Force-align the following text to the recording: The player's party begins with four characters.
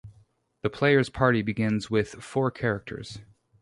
The 0.63 0.71
player's 0.71 1.11
party 1.11 1.43
begins 1.43 1.91
with 1.91 2.13
four 2.23 2.49
characters. 2.49 3.19